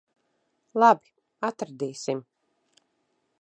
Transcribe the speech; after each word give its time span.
Labi. 0.83 1.11
Atradīsim. 1.49 2.23